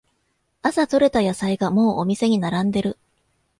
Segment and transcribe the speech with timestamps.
[0.63, 2.97] 朝とれた野菜がもうお店に並んでる